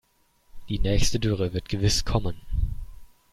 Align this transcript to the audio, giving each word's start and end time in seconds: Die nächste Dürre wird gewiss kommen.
Die 0.67 0.79
nächste 0.79 1.19
Dürre 1.19 1.53
wird 1.53 1.69
gewiss 1.69 2.05
kommen. 2.05 2.41